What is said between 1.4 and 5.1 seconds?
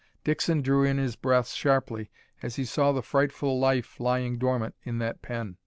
sharply as he saw the frightful life lying dormant in